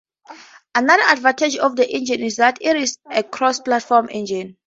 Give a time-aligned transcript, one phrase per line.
[0.73, 4.57] Another advantage of the engine is that it is a cross-platform engine.